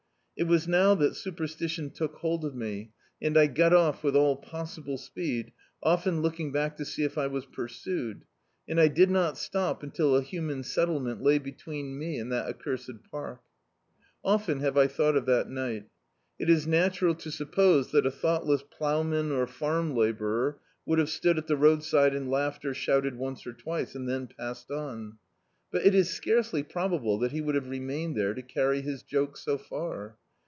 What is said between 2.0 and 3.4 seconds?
hold [i88] D,i.,.db, Google On Tramp Again of me, and